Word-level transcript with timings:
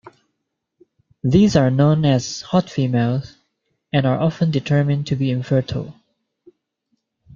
These 1.23 1.55
are 1.55 1.69
known 1.69 2.05
as 2.05 2.41
"hot 2.41 2.71
females" 2.71 3.37
and 3.93 4.07
are 4.07 4.19
often 4.19 4.49
determined 4.49 5.05
to 5.05 5.15
be 5.15 5.29
infertile. 5.29 5.93